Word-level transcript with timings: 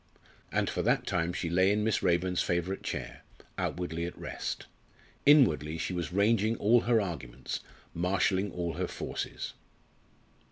And 0.51 0.67
for 0.67 0.81
that 0.81 1.05
time 1.05 1.31
she 1.31 1.47
lay 1.47 1.71
in 1.71 1.83
Miss 1.83 2.01
Raeburn's 2.01 2.41
favourite 2.41 2.81
chair, 2.81 3.21
outwardly 3.55 4.05
at 4.07 4.17
rest. 4.17 4.65
Inwardly 5.27 5.77
she 5.77 5.93
was 5.93 6.11
ranging 6.11 6.57
all 6.57 6.81
her 6.81 6.99
arguments, 6.99 7.59
marshalling 7.93 8.51
all 8.51 8.73
her 8.73 8.87
forces. 8.87 9.53